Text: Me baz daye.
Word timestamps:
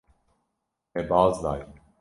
Me 0.95 1.09
baz 1.09 1.43
daye. 1.43 1.67